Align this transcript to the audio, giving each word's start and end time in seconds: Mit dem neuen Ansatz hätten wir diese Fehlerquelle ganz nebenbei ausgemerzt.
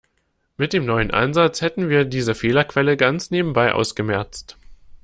Mit 0.57 0.73
dem 0.73 0.83
neuen 0.83 1.11
Ansatz 1.11 1.61
hätten 1.61 1.87
wir 1.89 2.05
diese 2.05 2.33
Fehlerquelle 2.33 2.97
ganz 2.97 3.29
nebenbei 3.29 3.71
ausgemerzt. 3.71 4.57